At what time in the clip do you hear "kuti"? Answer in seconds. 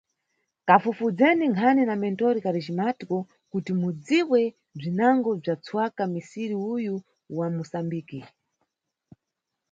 3.51-3.71